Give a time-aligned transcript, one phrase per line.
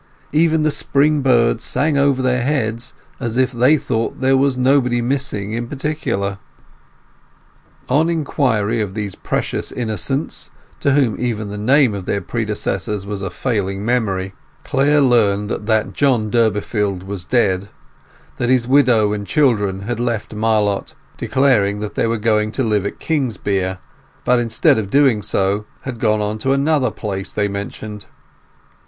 [0.33, 4.99] Even the spring birds sang over their heads as if they thought there was nobody
[4.99, 6.39] missing in particular.
[7.87, 13.21] On inquiry of these precious innocents, to whom even the name of their predecessors was
[13.21, 14.33] a failing memory,
[14.63, 17.69] Clare learned that John Durbeyfield was dead;
[18.37, 22.87] that his widow and children had left Marlott, declaring that they were going to live
[22.87, 23.77] at Kingsbere,
[24.25, 28.07] but instead of doing so had gone on to another place they mentioned.